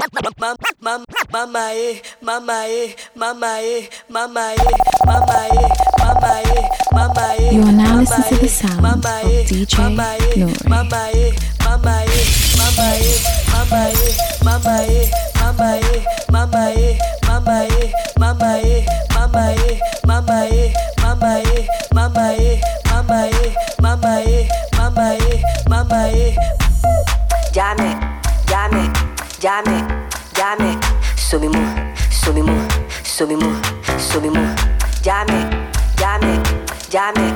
[0.00, 4.74] Mama, eh, mama, eh, mama, eh, mama, eh,
[5.04, 7.50] mama, eh, mama, eh, mama, eh.
[7.50, 10.54] You are now listening to the sound of DJ Nore.
[10.68, 11.32] Mama, eh,
[11.64, 12.26] mama, eh,
[12.58, 13.18] mama, eh,
[13.52, 14.14] mama, eh,
[14.44, 15.10] mama, eh,
[15.42, 18.86] mama, eh, mama, eh, mama, eh, mama, eh,
[19.18, 26.08] mama, eh, mama, eh, mama, eh, mama, eh, mama, eh, mama, eh, mama, eh, mama,
[26.08, 26.36] eh.
[27.54, 27.90] Llame,
[28.46, 28.84] llame,
[29.42, 29.78] llame,
[30.36, 30.78] llame.
[31.16, 31.60] Subimu,
[32.10, 32.56] subimu,
[33.04, 33.50] subimu,
[33.98, 34.54] subimu.
[35.04, 35.38] Llame,
[36.00, 36.40] llame,
[36.92, 37.26] llame,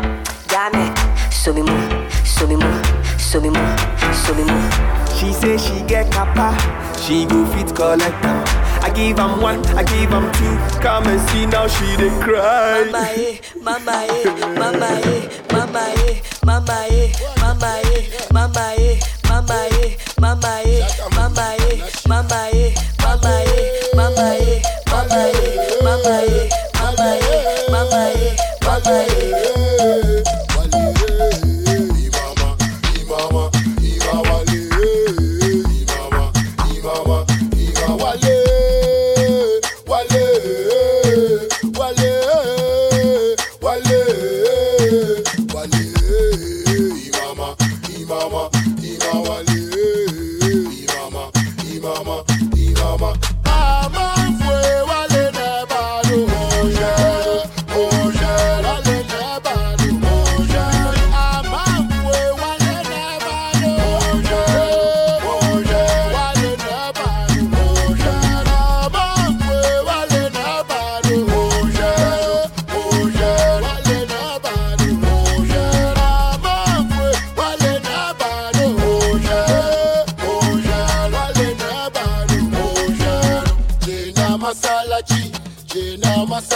[0.51, 0.93] llame.
[1.31, 1.77] Subimu,
[2.25, 2.71] subimu,
[3.19, 3.65] subimu,
[4.25, 4.59] subimu.
[5.17, 6.57] She say she get kappa,
[6.99, 8.45] she go fit collect am.
[8.83, 10.57] I give am one, I give am two.
[10.81, 12.89] Come and see now she dey cry.
[12.91, 14.25] Mama eh, mama eh,
[14.59, 21.55] mama eh, mama eh, mama eh, mama eh, mama eh, mama eh, mama eh, mama
[21.59, 21.62] eh,
[28.85, 29.42] nobody.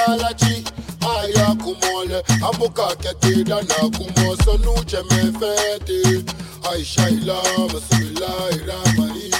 [0.06, 0.64] Jena masalachi
[1.20, 6.24] aya kumole ambuka ketida na kumoso nuche mefete
[6.72, 7.34] aisha ila
[7.72, 9.30] bismillahi rahmani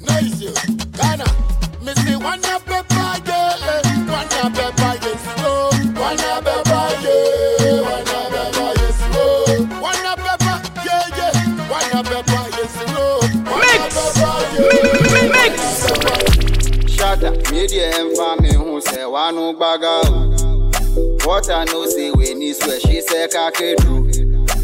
[0.00, 0.50] nice
[0.96, 1.24] Ghana
[1.84, 9.80] Missy wanna pepper yeah wanna pepper yeah slow wanna pepper yeah wanna pepper yeah slow
[9.82, 11.32] wanna pepper yeah yeah.
[11.70, 13.20] Wanna pepper yeah slow
[13.58, 13.92] Mix!
[15.32, 15.54] Mix!
[16.96, 21.26] Shata, media emfa me hu sɛ wano gbaga o.
[21.26, 24.10] Water no say we ni swear she say kakedru.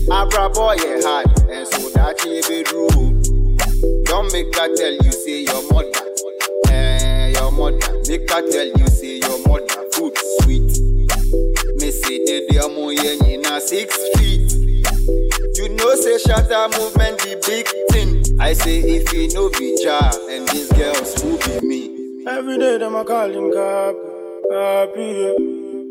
[0.09, 3.13] Abrabɔ yɛ hard, ɛnso daakye ebedru o.
[4.05, 6.07] Don't make her tell you say your mother,
[6.71, 7.93] eh, your mother.
[8.09, 10.71] Make her tell you say your mother food sweet.
[11.77, 14.53] Me say dede ɔmo yɛ nyina six feet.
[15.57, 18.23] You know say Shatta movement the big thing.
[18.41, 21.68] I say if you no be jar and these girls who be.
[22.39, 23.99] Every day them a call him Kapi,
[24.51, 25.39] Kapi, yeah.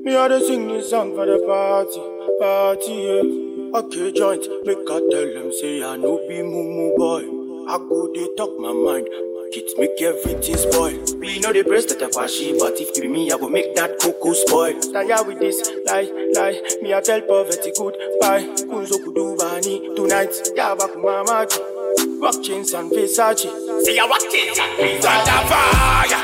[0.03, 1.99] Me a dey sing this song for the party,
[2.39, 3.77] party, yeah.
[3.79, 7.23] Okay, joint, make I tell them say I no be mumu boy.
[7.69, 9.07] I go dey talk my mind,
[9.51, 10.97] kids make everything spoil.
[11.19, 13.75] We know the breast that I washi, but if it be me, I go make
[13.75, 14.79] that cocoa spoil.
[14.79, 16.61] Tire with this, lie, lie.
[16.81, 18.47] Me I tell poverty goodbye.
[18.71, 21.59] Kunzo kudubani tonight, yabaku mamachi.
[22.21, 23.49] Rock chains and Versace.
[23.83, 26.23] See a rock chains and Under fire,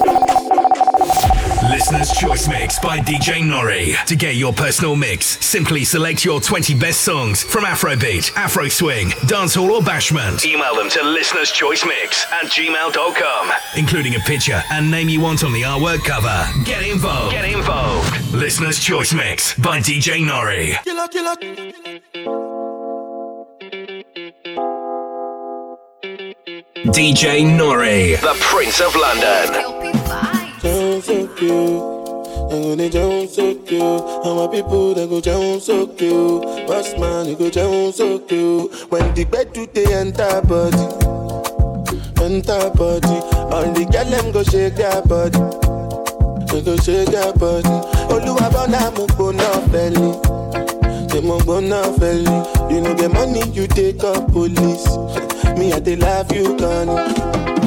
[1.81, 3.95] Listener's Choice Mix by DJ Nore.
[4.05, 9.09] To get your personal mix, simply select your 20 best songs from Afrobeat, Afro Swing,
[9.25, 10.45] Dancehall, or Bashment.
[10.45, 15.43] Email them to Listener's Choice Mix at gmail.com, including a picture and name you want
[15.43, 16.47] on the artwork cover.
[16.65, 17.31] Get involved.
[17.31, 18.31] Get involved.
[18.31, 20.77] Listener's Choice Mix by DJ Nore.
[20.83, 21.35] Killer, killer.
[26.93, 29.80] DJ Nore, the Prince of London.
[31.01, 32.49] Sound so cute.
[32.49, 33.81] They go they jump so cute.
[34.23, 36.43] How my people they go jump so cute.
[36.67, 38.71] Boss man they go jump so cute.
[38.91, 40.77] When the bed do they enter body,
[42.23, 43.17] enter body.
[43.51, 45.39] All the girl them go shake their body.
[46.51, 47.69] They go shake their body.
[48.13, 51.09] Oluwa bona mo gbona feli.
[51.09, 52.71] They mo gbona feli.
[52.71, 54.85] You know the money you take up police.
[55.57, 57.60] Me I they love you gone.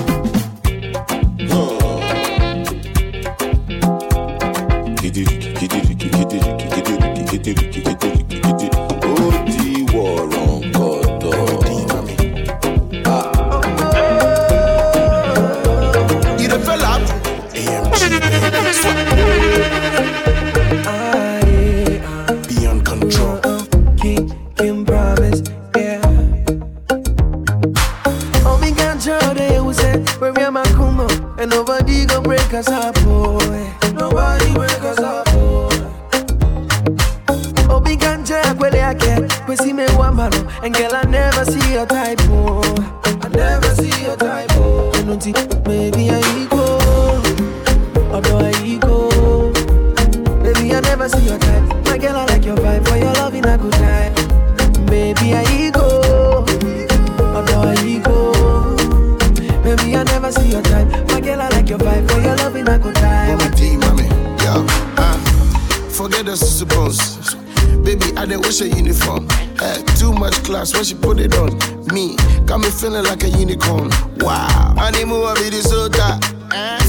[68.25, 69.29] I didn't wish a uniform.
[69.61, 71.53] Eh, too much class when she put it on
[71.93, 72.17] me.
[72.47, 73.91] Got me feeling like a unicorn.
[74.17, 76.17] Wow, I animal I be the soda.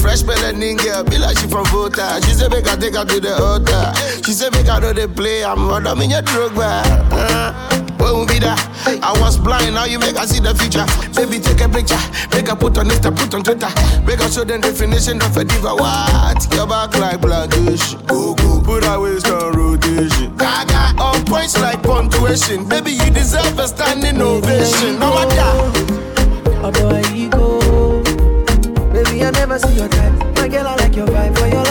[0.00, 2.22] Fresh melanin girl, be like she from Volta.
[2.24, 3.92] She said make I take her to the altar.
[4.24, 5.44] She said make I know they play.
[5.44, 6.86] I'm I'm in your drug bag.
[7.12, 7.52] Uh,
[7.98, 8.56] when we be that?
[8.86, 10.86] I was blind, now you make I see the future.
[11.14, 11.98] Baby, take a picture,
[12.30, 13.66] make I put on Insta, put on Twitter.
[14.06, 15.74] Make I show them definition of a diva.
[15.74, 16.54] What?
[16.54, 17.98] Your back like plantation.
[18.06, 20.36] Go go, put our waist on rotation.
[20.36, 22.68] Gaga, on points like punctuation.
[22.68, 24.98] Baby, you deserve a standing ovation.
[25.00, 26.62] No matter.
[26.62, 28.02] Although I go.
[28.92, 30.14] Baby, I never see your type.
[30.36, 31.36] My girl, I like your vibe.
[31.36, 31.65] For your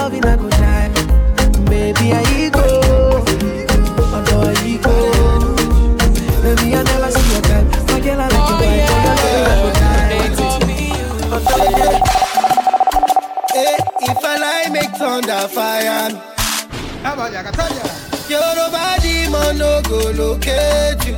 [20.26, 21.16] no go locate you.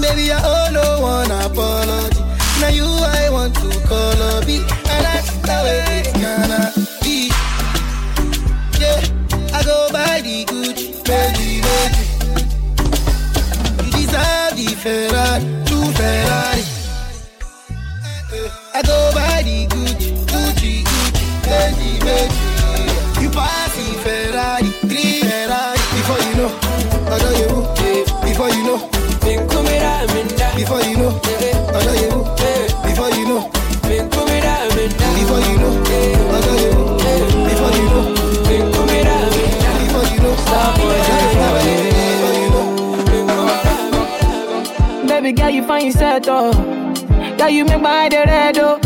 [0.00, 2.22] Baby, I owe no one apology.
[2.60, 4.62] Now you I want to call a beat,
[4.92, 6.72] and that's the way it's gonna
[7.02, 7.18] be.
[8.80, 9.00] Yeah,
[9.52, 12.02] I go by the Gucci, baby, baby.
[13.84, 15.33] You deserve the Ferrari,
[45.24, 46.52] Baby girl, you find yourself, oh.
[47.38, 48.78] Girl, you make my eye red, oh.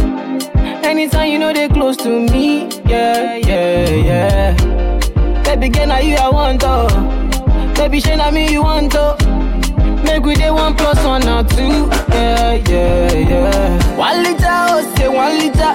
[0.85, 5.43] Anytime you know they close to me, yeah, yeah, yeah.
[5.43, 6.87] Baby girl, now you I want, oh.
[7.75, 9.17] Baby, shey na me you want, oh.
[10.05, 13.97] Make we dey one plus one or two, yeah, yeah, yeah.
[13.97, 15.75] One liter, oh, say one liter.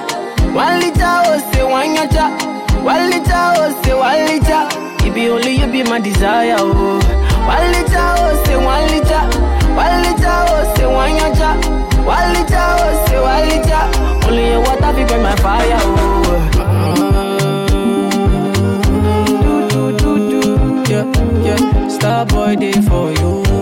[0.56, 2.82] One liter, oh, say one yacha.
[2.82, 5.06] One liter, oh, say one liter.
[5.06, 6.96] It be only you be my desire, oh.
[7.44, 9.43] One liter, oh, say one liter
[9.76, 11.50] walija ose oh, wanyanja
[12.08, 13.80] walija ose oh, walija
[14.28, 15.94] only your water be burn my fire o.
[15.96, 17.44] Oh.
[20.88, 21.04] Yeah,
[21.44, 23.53] yeah, star boy day for you.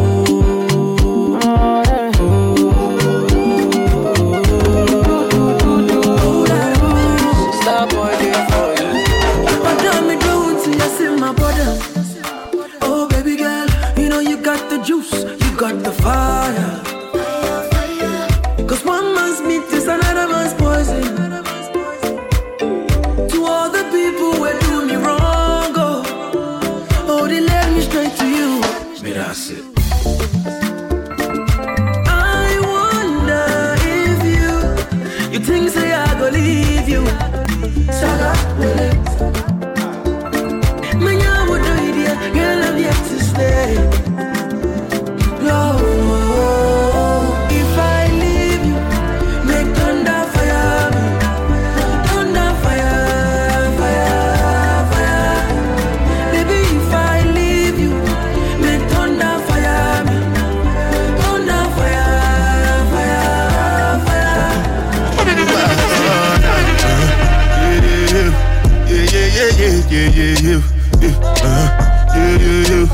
[70.02, 70.59] yeah, yeah, you,
[71.00, 71.66] you, uh,
[72.14, 72.88] yeah, yeah, you,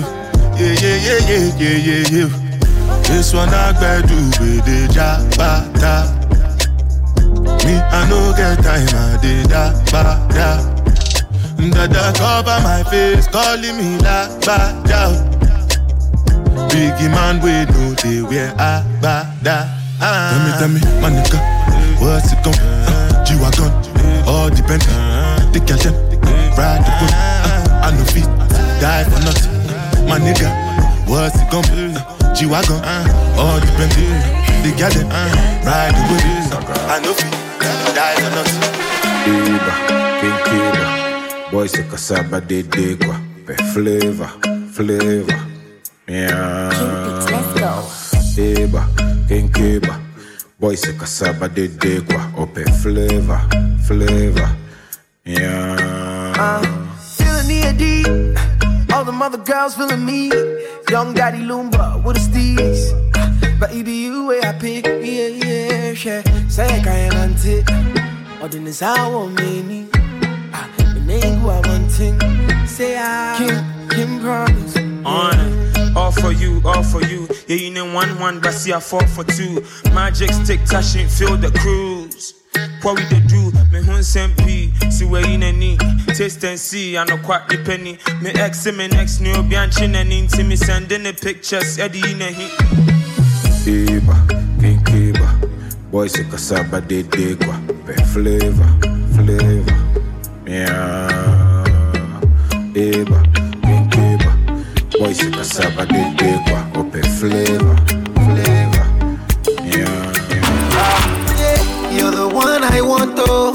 [0.56, 2.26] yeah, yeah, yeah, yeah, yeah, yeah, you.
[3.04, 5.94] This one I gbadu with the jabata.
[7.64, 10.02] Me I no get time, I did da ba
[10.32, 10.48] da.
[11.70, 15.29] Dada cover my face, calling me la ba da.
[16.70, 19.68] Biggie man, we know they wear a bada.
[20.00, 21.38] Tell me, tell me, my nigga,
[22.00, 23.72] what's it gon' uh, G-Wagon,
[24.26, 24.82] all depend
[25.52, 25.86] The cash
[26.56, 27.12] ride the boat.
[27.12, 28.30] Uh, I know feet,
[28.80, 29.52] die for nothing.
[30.08, 30.48] My nigga,
[31.06, 32.80] what's it gon' uh, G-Wagon,
[33.36, 33.92] all the depend
[34.64, 36.24] The gal uh, ride the boat.
[36.88, 37.34] I know feet,
[37.94, 38.80] die for nothing.
[39.26, 39.74] Iba,
[40.20, 43.16] King Boys se casaba de de quoi
[43.72, 44.30] Flavor,
[44.72, 45.49] flavor
[46.10, 46.70] Yeah
[47.30, 47.86] Let's go
[48.42, 48.82] Eba,
[49.28, 50.00] King Kiba
[50.58, 53.40] Boy se kasaba de de kwa Open flavor,
[53.86, 54.50] flavor
[55.24, 56.62] Yeah Uh,
[56.98, 58.92] feeling the deep.
[58.92, 60.32] All the mother girls feeling me.
[60.88, 62.90] Young daddy Loomba with a steez.
[63.60, 64.86] But it be you where I pick.
[64.86, 66.48] Yeah, yeah, yeah.
[66.48, 67.70] Say I can't want it.
[68.42, 69.86] Or then it's how I many.
[70.52, 72.18] Ah, the name who I want thing.
[72.66, 73.36] Say I.
[73.36, 74.76] Kim, Kim promise.
[75.04, 75.59] On,
[75.96, 77.28] all for you, all for you.
[77.48, 79.64] Yeah, you know one one, but see I fall for two.
[79.92, 82.34] Magic stick touching, feel the cruise.
[82.82, 83.50] What we dey do?
[83.72, 85.76] Me hun sempi, see where in any
[86.14, 86.96] taste and see.
[86.96, 87.98] I know quite the penny.
[88.22, 91.78] Me ex and me next new bianchin and into me sending the pictures.
[91.78, 92.50] Eddie in a hit.
[93.66, 94.16] Eba,
[94.58, 98.68] King Kiba Boy se kasaba de de kwa Open flavor,
[99.14, 99.76] flavor
[100.46, 101.64] Yeah
[102.74, 103.20] Eba,
[105.00, 107.76] Boy se kasaba de de kwa Open flavor,
[108.14, 108.86] flavor
[109.64, 110.12] Yeah,
[111.40, 113.52] Yeah, you're the one I want, oh.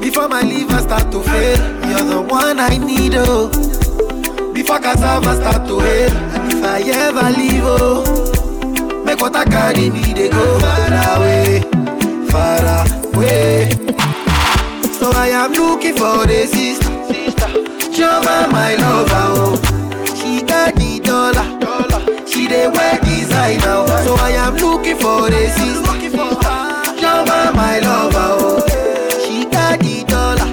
[0.00, 1.58] Before my liver start to fail,
[1.90, 3.48] you're the one I need, oh.
[4.54, 9.90] Before cassava start to hail, and if I ever leave, oh, make what I carry
[9.90, 11.60] me, they go far away,
[12.30, 13.70] far away.
[14.92, 16.90] So I am looking for the sister,
[17.90, 19.12] Joma, my lover,
[19.42, 19.65] oh.
[22.56, 24.04] She dey wear designer, oh.
[24.04, 25.84] So I am looking for the sister.
[27.00, 28.66] Joma, my lover, oh.
[29.24, 30.48] She got the dollar,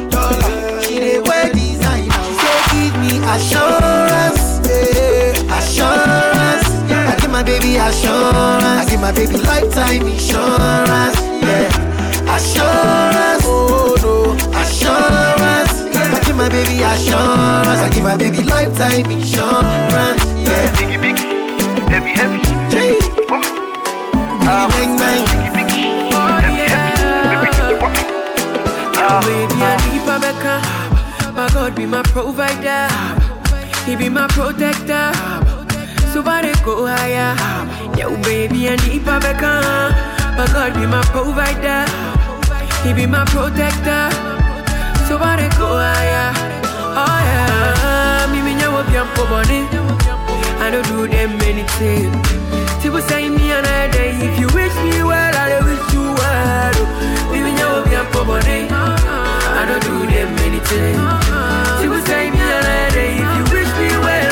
[0.84, 2.12] she dey wear designer.
[2.40, 6.68] She give me assurance, yeah, assurance.
[6.92, 8.64] I give my baby assurance.
[8.64, 13.44] I give my baby lifetime insurance, yeah, assurance.
[13.46, 15.96] Oh no, assurance.
[15.96, 17.80] I give my baby assurance.
[17.80, 21.03] I give my baby lifetime insurance, yeah.
[21.94, 22.40] Biggie, biggie, heavy, heavy.
[22.72, 23.00] Gee.
[23.30, 25.24] Bang, bang.
[29.06, 30.56] Oh, baby, I need my Mecca.
[31.34, 32.88] My God be my provider.
[33.86, 35.12] He be my protector.
[36.14, 37.36] So I dey go higher.
[37.98, 39.62] Yo, baby, I need my Mecca.
[40.38, 41.86] My God be my provider.
[42.84, 44.10] He be my protector.
[45.08, 46.34] So I dey go higher.
[46.96, 49.68] Oh yeah, me me nyawo bi ampo boni.
[50.64, 52.10] I don't do them anything.
[52.82, 54.12] People say me another day.
[54.28, 56.78] If you wish me well, I wish you well.
[57.32, 58.60] Me me nyawo bi ampo boni.
[58.72, 60.96] I don't do them anything.
[61.82, 63.12] People say me another day.
[63.20, 64.23] If you wish me well,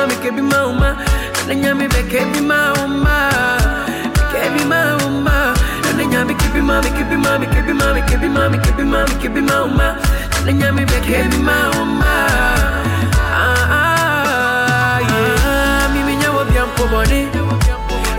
[0.00, 0.96] mami, kebi mami, kebi mama.
[1.46, 3.16] Nana nyami be kebi mama,
[4.32, 5.54] kebi mama.
[5.84, 6.60] Nana nyami kebi
[6.96, 9.86] kebi mami, kebi mami, kebi mami, kebi mami, kebi mama.
[10.44, 12.14] Nana nyami be kebi mama.
[13.42, 15.00] Ah ah.
[15.92, 16.42] Me me nyawo
[16.90, 17.20] boni.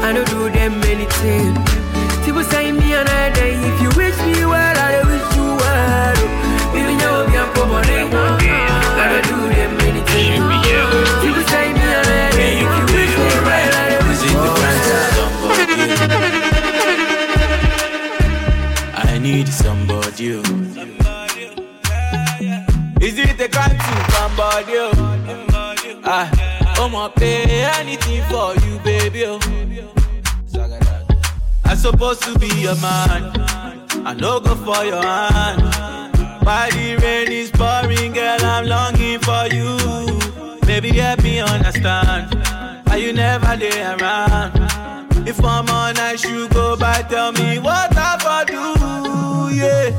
[0.04, 1.54] I don't do them anything.
[2.26, 3.54] People say me another day.
[3.70, 6.18] If you wish me well, I wish you well.
[6.74, 7.98] Me me nyawo boni.
[9.02, 10.42] I don't do them anything.
[10.42, 10.61] People
[19.32, 20.34] need somebody.
[20.36, 20.44] oh.
[23.00, 24.74] Is it the kind to somebody?
[24.76, 24.92] oh?
[26.04, 26.28] Ah,
[26.78, 29.24] I'ma pay anything for you, baby.
[29.26, 29.40] Oh.
[31.64, 33.32] I supposed to be your man.
[34.06, 35.62] I no go for your hand.
[36.46, 39.72] While the rain is pouring, girl, I'm longing for you.
[40.68, 42.36] Baby, help me understand.
[42.88, 44.52] Why you never lay around?
[45.26, 47.91] If I'm on I should go by, tell me what
[49.62, 49.92] yeah.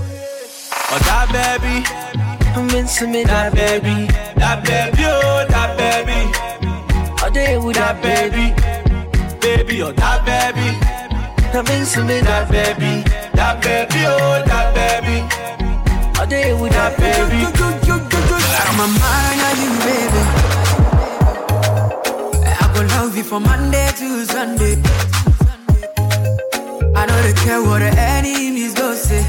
[0.95, 1.77] Oh, that baby,
[2.57, 6.21] I'm into me, that baby, that baby, oh, that baby.
[7.23, 8.53] All day with that baby,
[9.41, 10.69] baby, oh, that baby.
[11.55, 13.05] I'm into me, that baby,
[13.35, 15.17] that baby, oh, that baby.
[16.19, 17.41] All day with that baby.
[18.65, 20.23] I'm a man of you, baby.
[22.61, 24.77] I go love you from Monday to Sunday.
[26.95, 29.25] I don't care what the enemies go say.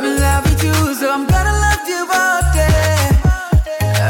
[0.00, 3.12] I'm you, so I'm gonna love you all day.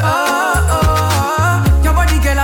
[0.04, 1.80] Oh, oh.
[1.82, 2.38] Your body girl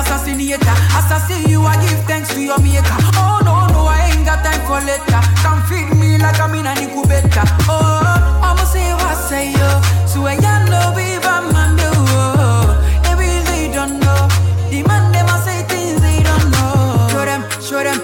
[1.48, 2.98] you, I give thanks to your maker.
[3.14, 5.22] Oh no, no, I ain't got time for later.
[5.68, 6.66] Feed me like I'm in.
[7.70, 9.70] Oh, I'ma say what say yo.
[10.06, 10.36] So I
[13.46, 14.26] they don't know.
[14.70, 17.06] The man them say things they don't know.
[17.12, 18.02] Show them, show them,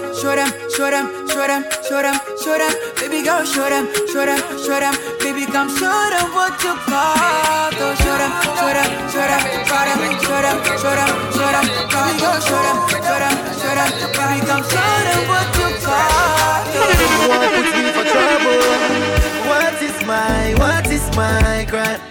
[0.71, 3.04] show them, show them, show them, show them.
[3.25, 4.93] Show them, show them.
[5.17, 7.73] Baby come show them what you got.
[7.73, 10.61] Oh, show them, show them, show them, show them.
[10.61, 10.77] Baby
[12.21, 12.77] show them,
[13.57, 13.89] show them.
[14.13, 16.69] Baby come show them what you got.
[16.69, 18.05] You wanna me for?
[19.49, 22.01] What is my, what is my crime?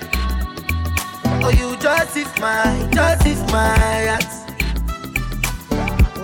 [1.44, 4.42] Oh, you justify, justify acts.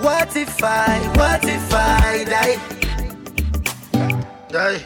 [0.02, 2.79] What if I, what if I die?
[4.52, 4.82] Die.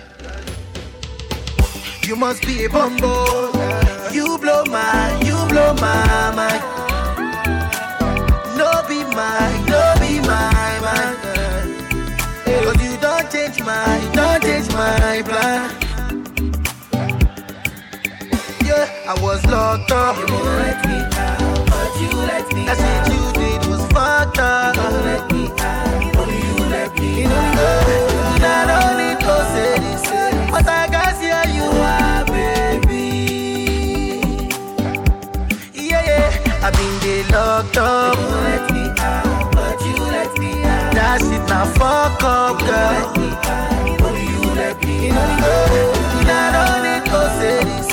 [2.07, 3.51] You must be a bumbo.
[4.13, 6.63] You blow my, you blow my mind.
[8.59, 11.17] No be mine, no be my mind.
[12.45, 15.71] Cause you don't change my, don't change my plan.
[18.67, 20.17] Yeah, I was locked up.
[20.17, 24.39] You won't let me out, but you let me That shit you did was fucked
[24.39, 24.77] up.
[24.77, 25.94] You won't let me out,
[26.99, 29.21] you let me out.
[29.21, 29.79] To say
[30.51, 30.65] but
[31.23, 33.07] yeah you are, baby.
[35.73, 38.17] Yeah, yeah, I've been there locked up.
[38.19, 40.95] You let me out, but you let me out.
[40.95, 43.05] That shit now fuck up, girl.
[44.07, 45.41] Only you let me out.
[46.27, 47.84] Not only to say this,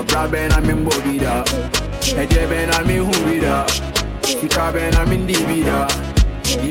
[0.00, 1.34] Ọ̀bra bẹ́ẹ̀ náà mi ń bọ̀ bi da.
[2.22, 3.54] Ẹ̀jẹ̀ bẹ́ẹ̀ náà mi ń hu bi da.
[4.74, 5.22] Bẹ́ẹ̀ náà mi ń
[5.68, 5.78] da.
[6.54, 6.68] Ibi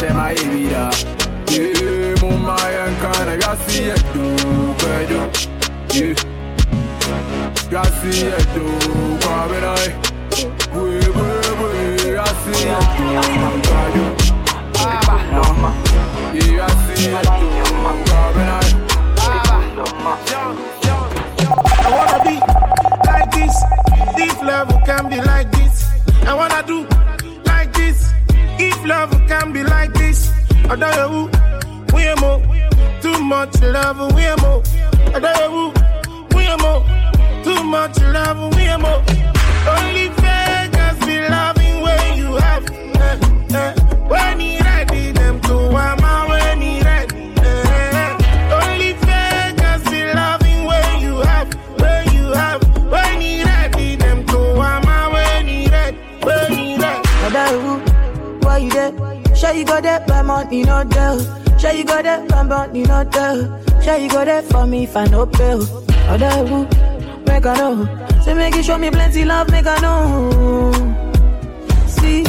[0.00, 0.82] sẹ́ máa yé da.
[1.54, 2.14] Yeah,
[2.92, 5.20] nǹkan náà gasi ẹ̀dùn pẹ̀lú.
[5.96, 6.16] Yeah,
[7.72, 8.72] gasi ẹ̀dùn
[9.22, 9.90] kọ́ abẹ́rẹ́.
[10.74, 11.84] Wéé wéé wéé
[12.18, 14.04] gasi ẹ̀dùn pẹ̀lú.
[16.34, 17.24] Yeah, I see it.
[17.24, 18.48] Robin,
[21.78, 22.53] I wanna be.
[24.16, 25.90] If love can be like this,
[26.26, 26.86] I wanna do
[27.46, 28.12] like this.
[28.58, 30.30] If love can be like this,
[30.70, 32.40] I don't know who we more.
[33.00, 34.62] Too much love, we more.
[35.14, 35.84] I don't know
[36.34, 36.84] we are more.
[37.44, 39.02] Too much love, we more.
[39.74, 42.64] Only fakers be loving when you have.
[42.70, 43.18] Eh,
[43.54, 43.74] eh.
[44.08, 44.56] When he
[59.64, 61.18] you got that by money, no tell.
[61.58, 63.38] Sure you got that by money, no tell.
[63.82, 65.54] Sure you got that for me if I no pay.
[65.54, 65.64] Oh,
[66.12, 68.20] Odaru, make I know.
[68.22, 70.72] Say make you show me plenty love, make I know.
[71.86, 72.24] See,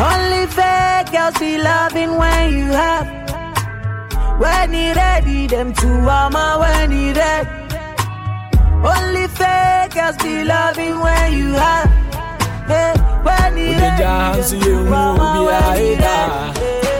[0.00, 3.08] only fake girls be loving when you have.
[4.40, 7.50] When he ready, them two armor when he ready.
[8.82, 11.90] Only fake girls be loving when you have.
[12.66, 15.92] Hey, when he Ode ready, jahansi them ye two hu armor obi when a he
[15.92, 16.16] eda.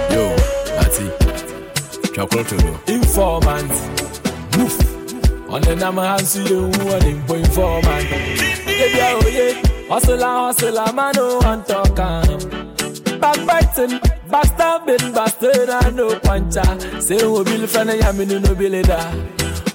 [0.09, 0.15] ready.
[0.15, 0.23] Yo,
[0.83, 1.07] ati.
[2.15, 2.59] Twakoto.
[2.89, 3.71] Informant.
[4.57, 4.79] Move.
[5.51, 8.11] On the nama hansi ye hu on info informant.
[8.67, 9.63] Baby oh yeah.
[9.89, 12.39] Hustle and hustle man no one talk am.
[13.21, 13.99] Backbiting,
[14.31, 17.01] backstabbing, bastard and no puncher.
[17.01, 19.13] Say who bill friend ya me no bill da.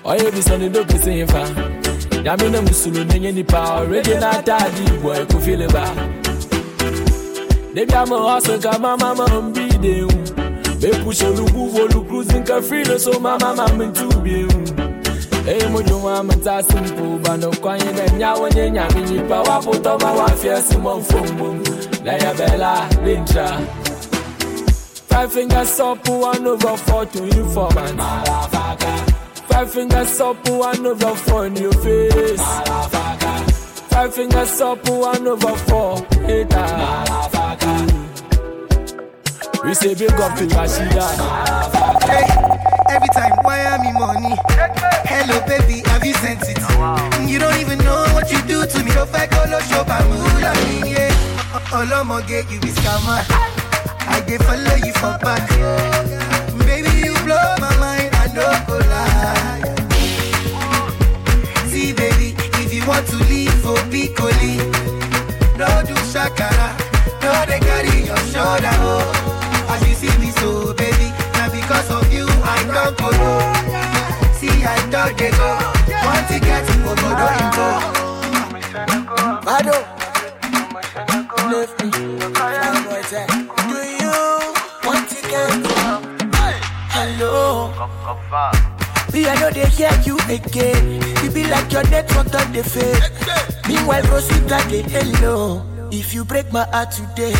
[0.05, 1.43] Oh yeah, be sonny do be same fa.
[2.23, 6.24] Yami na musulu nenye nipa already na tadi boy ko feel it back.
[7.75, 10.07] Baby I'm a hustle ka mama mambi de u.
[10.79, 14.47] Be push a lugu volu cruising ka free so mama mama to be u.
[15.43, 19.41] Hey mo jo mama ta simple ba no kwanye na nya wonye nya mi nipa
[19.43, 21.49] wa puto ma wa fia si mo fombo.
[21.49, 21.63] Um.
[22.05, 23.47] La ya bella lincha.
[25.09, 27.99] Five fingers up, one over four to informant.
[27.99, 28.97] Motherfucker.
[29.49, 32.39] Five fingers up, one over four in your face.
[32.39, 33.51] Motherfucker.
[33.91, 35.97] Five fingers up, one over four.
[36.25, 37.44] Hater.
[39.65, 41.01] We say big up to Rashida.
[42.05, 42.27] Hey,
[42.93, 44.35] every time, why am I money?
[45.09, 46.59] Hello, baby, have you sent it?
[47.27, 48.91] You don't even know what you do to me.
[48.91, 50.53] If I go no show, Bamula,
[50.85, 51.09] yeah.
[51.73, 53.25] Olomo get you is scammer.
[54.07, 55.49] I dey follow you for back.
[56.67, 59.63] Baby, you blow my mind, I no go lie.
[61.69, 64.57] See, baby, if you want to leave for Piccoli,
[65.57, 66.77] no do shakara,
[67.55, 68.75] they carry your shoulder.
[68.83, 69.71] Oh.
[69.71, 73.39] As you see me so, baby, now because of you, I don't go low.
[74.35, 75.49] See, I don't they go.
[76.03, 77.67] Want to get to Obodo Ingo.
[79.45, 79.77] Mado.
[81.51, 81.91] Left me.
[82.33, 83.25] Fly boy say,
[83.69, 84.15] Do you
[84.83, 85.51] want to get
[86.91, 87.71] Hello.
[89.13, 91.01] Me, I know they hear you again.
[91.23, 93.03] You be like your network on the fade.
[93.67, 95.74] Meanwhile, Rosita, they hello.
[95.97, 97.33] If you break my heart today,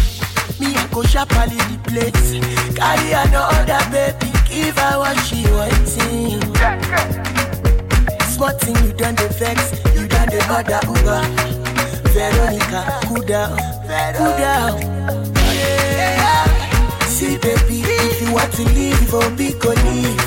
[0.60, 2.32] me, I go sharply the place.
[2.76, 6.40] Carry another baby, give her what she wanting.
[8.32, 11.22] Smart thing, you done the vex, you done the other Uber.
[12.16, 13.58] Veronica, cool down,
[14.16, 14.80] cool down.
[17.08, 20.18] See, baby, if you want to leave, oh, be go leave.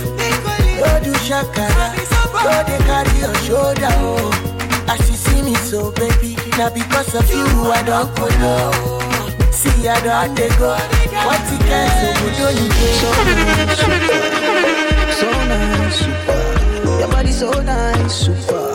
[0.78, 1.96] Don't do shakara,
[2.44, 4.47] don't they carry your shoulder, oh.
[4.90, 8.72] As you see me so, baby, now because of you, I don't go.
[9.52, 10.76] See, I don't they go.
[11.26, 12.70] What you can so good, don't you
[15.12, 16.98] So nice, super.
[17.00, 18.74] Your body so nice, super.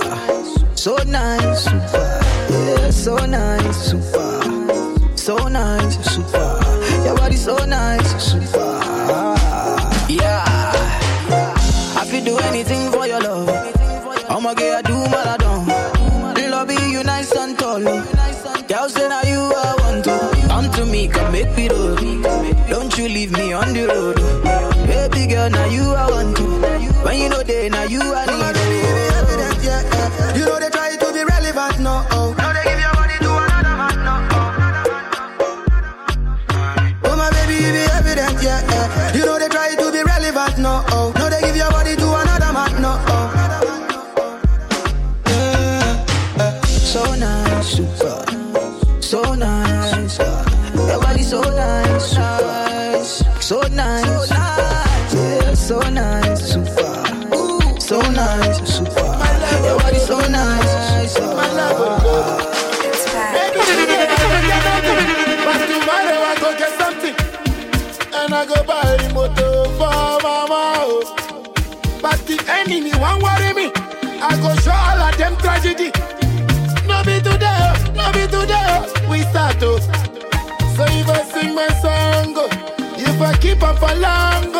[0.75, 2.21] So nice, super.
[2.49, 5.17] Yeah, so nice, super.
[5.17, 6.59] So nice, super.
[7.05, 8.79] Your body so nice, super.
[10.09, 10.43] Yeah.
[11.95, 13.49] I feel do anything for your love.
[14.29, 15.53] I'ma get I do maladon.
[15.53, 15.72] Love you
[17.23, 17.87] nice and tall.
[17.87, 18.65] Oh.
[18.67, 20.47] Girl say now you I want to.
[20.47, 21.99] Come to me, come make me road.
[22.69, 24.15] Don't you leave me on the road.
[24.19, 24.85] Oh.
[24.87, 26.43] Baby girl, now you I want to.
[27.03, 29.12] When you know they, now you I need.
[83.81, 84.52] I keep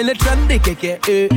[0.00, 0.98] I'm a militant, the keke.
[1.10, 1.28] Eh.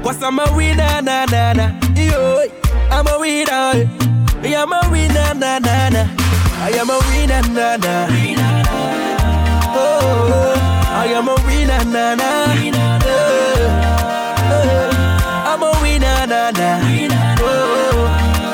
[0.00, 1.72] Cause I'm a winner, na na na.
[1.96, 2.46] Yo,
[2.88, 3.90] I'm a winner.
[4.46, 6.06] Yeah, I'm a winner, na na na.
[6.62, 8.06] I am a winner, na na.
[9.74, 10.54] Oh,
[10.86, 12.46] I am a winner, na na.
[14.54, 14.90] Oh,
[15.50, 16.78] I'm a winner, na na.
[17.40, 17.46] Oh,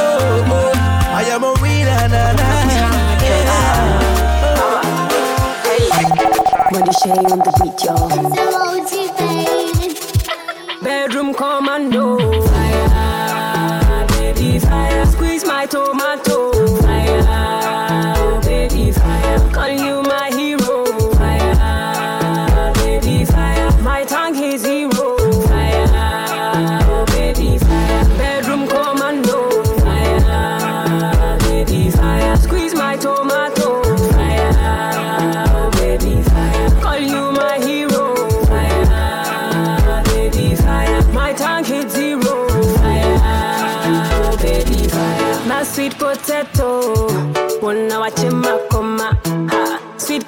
[0.01, 0.73] oh, oh,
[1.13, 2.49] I am a winner, na na.
[6.73, 9.02] Money Shay on the beat, y'all.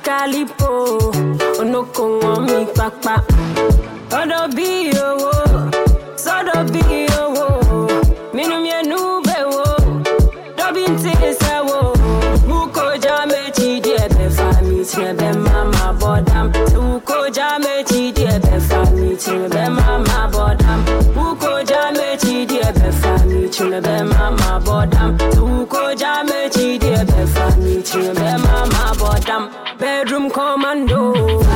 [0.04, 0.68] calipo
[1.60, 3.14] onoko wọn mi papa.
[4.20, 4.68] Ọdọ bí
[5.06, 5.32] owó
[6.24, 6.82] sọdọ bí
[7.22, 7.46] owó
[8.34, 9.64] minnu mienu bẹwo
[10.58, 11.78] dọbi n ti sẹwo
[12.48, 18.80] wukoja meji di ẹbẹ fa mi ti ẹbẹ mama bọdam wukoja meji di ẹbẹ fa
[19.00, 20.80] mi ti ẹbẹ mama bọdam
[21.16, 25.10] wukoja meji di ẹbẹ fa mi ti ẹbẹ mama bọdam.
[30.30, 31.53] come commando.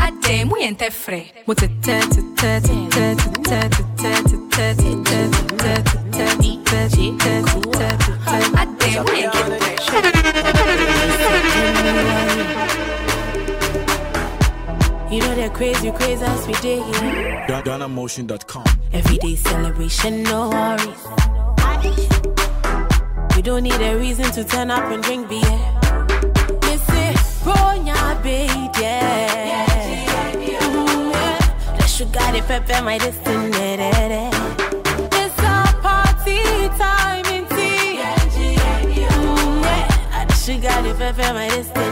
[0.00, 1.32] Adem we ain't that free.
[8.60, 9.34] Adem we ain't
[15.10, 16.54] You know they're crazy, crazy as we
[18.92, 21.06] Everyday celebration, no worries.
[23.34, 25.69] We don't need a reason to turn up and drink beer.
[27.44, 29.66] Ronya, baby, yeah.
[30.46, 31.38] Yeah.
[31.78, 33.50] The sugar, the pepper, my destiny.
[35.12, 37.96] It's a party time in tea.
[37.96, 38.16] Yeah.
[40.26, 41.90] The sugar, the pepper, my destiny.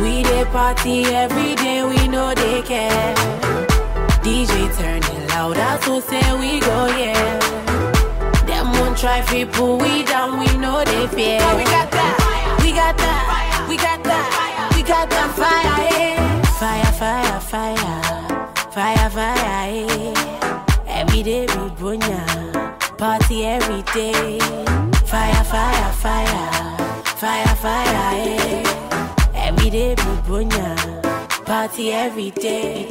[0.00, 3.14] We dey party every day, we know they care.
[4.22, 7.38] DJ turn it louder, so say we go, yeah.
[8.46, 9.20] Them won't try
[9.52, 11.40] pull we down, we know they fear.
[11.56, 12.29] we got that,
[12.70, 16.42] we got that, we got that, we got that fire, yeah.
[16.54, 20.64] Fire, fire, fire, fire, fire, yeah.
[20.86, 22.22] Every day we bunya,
[22.96, 24.38] party every day.
[25.04, 29.34] Fire, fire, fire, fire, fire, yeah.
[29.34, 32.86] Every day we bunya, party every day.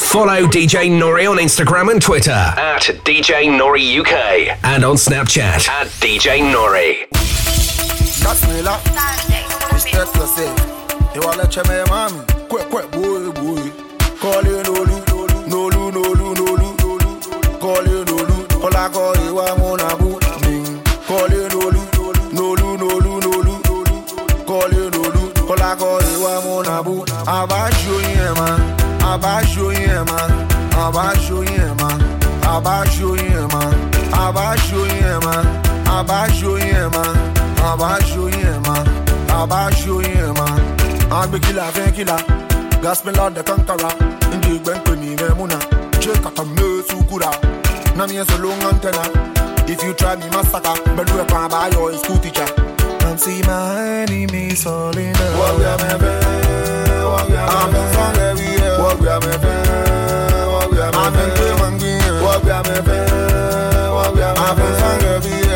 [0.00, 5.86] Follow DJ Nore on Instagram and Twitter at DJ Nore UK and on Snapchat at
[6.02, 7.19] DJ Nore.
[8.30, 8.78] Casnela,
[9.72, 11.14] respect yourself.
[11.16, 12.22] You wanna check my mommy?
[12.48, 13.72] Quick, quick, boy, boy.
[14.22, 15.02] Call you no lu,
[15.50, 16.70] no lu, no lu, no lu.
[17.58, 20.20] Call you no lu, call I call you I wanna boo.
[20.42, 20.80] Ding.
[21.08, 21.82] Call you no lu,
[22.30, 23.54] no lu, no lu, no lu.
[24.46, 27.04] Call you no lu, call I call you I wanna boo.
[27.26, 30.30] I buy you yeah man, I buy you yeah man,
[30.78, 32.00] I buy you yeah man,
[32.44, 37.29] I buy you yeah man, I buy you yeah man, I buy you yeah man.
[37.68, 38.74] Abajo yẹn ma,
[39.40, 40.46] abajo yẹn ma.
[41.20, 42.16] Agbẹ́kìlà fẹ́ kìlà,
[42.82, 43.90] Gaspela de Kankara.
[44.36, 45.58] Ndí gbẹ́ǹpẹ̀ mi rẹ̀ múna,
[46.02, 47.30] ṣé kàtà mi lè sukura?
[47.96, 49.04] Nami yẹn sọ ló ń antenna.
[49.72, 50.26] If you try me,
[53.06, 53.52] I'm seeing my
[54.02, 55.40] enemies all in the world.
[55.40, 56.14] Wọ́n gbé àmì ẹ̀fẹ́,
[57.10, 57.58] wọ́n gbé àmì ẹ̀fẹ́.
[57.60, 58.74] Àmì ẹ̀fẹ́ rí ẹ̀.
[58.82, 59.56] Wọ́n gbé àmì ẹ̀fẹ́,
[60.52, 61.06] wọ́n gbé àmì ẹ̀fẹ́.
[61.06, 62.14] Àmì ẹ̀fẹ́ máa ń gbé yẹn.
[62.24, 63.00] Wọ́n gbé àmì ẹ̀fẹ́,
[63.94, 65.49] wọ́n gbé àmì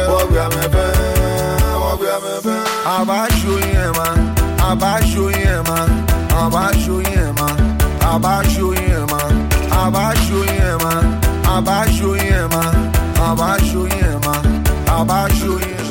[2.14, 4.34] I'ma show you, man.
[4.60, 5.90] I'ma show you, man.
[6.78, 7.58] Show you, man.
[8.50, 9.50] Show you, man.
[10.22, 11.10] Show you, man.
[11.90, 12.74] Show you, man.
[13.58, 15.30] Show you, man.
[15.32, 15.83] Show you.